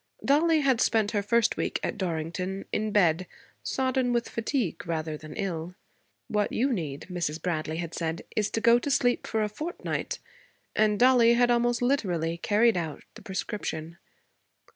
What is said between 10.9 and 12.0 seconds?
Dollie had almost